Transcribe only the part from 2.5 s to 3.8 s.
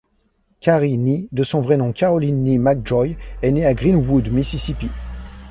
McGeoy est née à